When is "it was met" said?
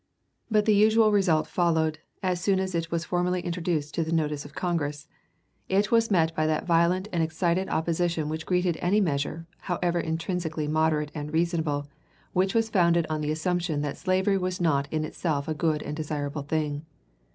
5.69-6.33